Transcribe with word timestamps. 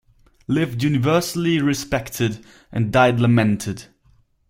Lived 0.47 0.81
universally 0.81 1.61
respected, 1.61 2.43
and 2.71 2.91
died 2.91 3.19
lamented. 3.19 3.85